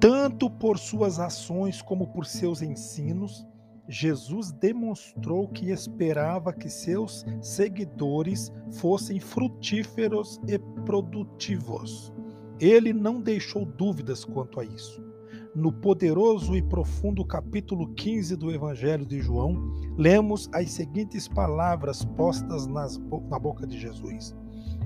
[0.00, 3.46] Tanto por suas ações como por seus ensinos,
[3.88, 12.12] Jesus demonstrou que esperava que seus seguidores fossem frutíferos e produtivos.
[12.58, 15.04] Ele não deixou dúvidas quanto a isso.
[15.54, 22.66] No poderoso e profundo capítulo 15 do Evangelho de João, lemos as seguintes palavras postas
[22.66, 22.98] nas,
[23.28, 24.34] na boca de Jesus: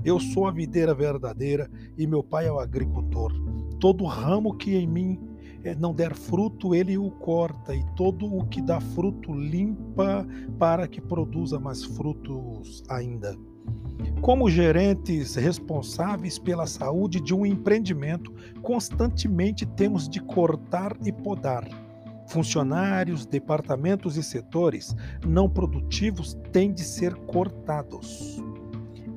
[0.03, 3.48] Eu sou a videira verdadeira e meu pai é o agricultor.
[3.79, 5.19] Todo ramo que em mim
[5.63, 10.25] eh, não der fruto, ele o corta, e todo o que dá fruto limpa
[10.57, 13.35] para que produza mais frutos ainda.
[14.21, 21.67] Como gerentes responsáveis pela saúde de um empreendimento, constantemente temos de cortar e podar.
[22.27, 28.41] Funcionários, departamentos e setores não produtivos têm de ser cortados.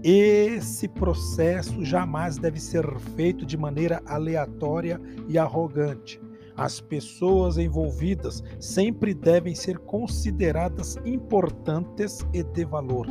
[0.05, 2.85] Esse processo jamais deve ser
[3.15, 6.21] feito de maneira aleatória e arrogante.
[6.57, 13.07] As pessoas envolvidas sempre devem ser consideradas importantes e de valor,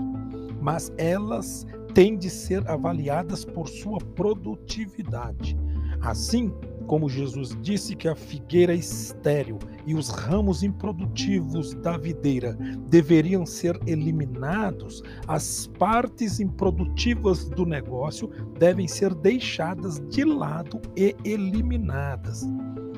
[0.61, 5.57] mas elas têm de ser avaliadas por sua produtividade.
[6.01, 6.53] Assim,
[6.91, 12.51] como Jesus disse que a figueira estéril e os ramos improdutivos da videira
[12.89, 22.45] deveriam ser eliminados, as partes improdutivas do negócio devem ser deixadas de lado e eliminadas.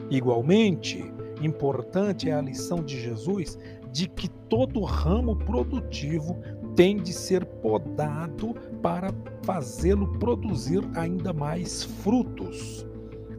[0.09, 3.59] Igualmente, importante é a lição de Jesus
[3.91, 6.35] de que todo ramo produtivo
[6.75, 12.87] tem de ser podado para fazê-lo produzir ainda mais frutos.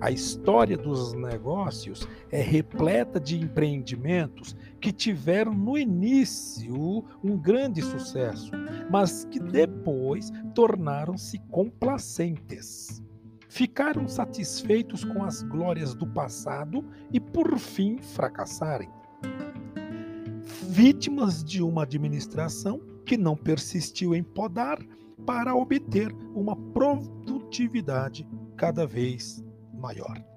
[0.05, 8.51] A história dos negócios é repleta de empreendimentos que tiveram no início um grande sucesso,
[8.91, 13.03] mas que depois tornaram-se complacentes
[13.49, 18.93] ficaram satisfeitos com as glórias do passado e, por fim, fracassaram.
[20.69, 24.79] Vítimas de uma administração que não persistiu em podar
[25.25, 29.43] para obter uma produtividade cada vez
[29.85, 30.34] mayor.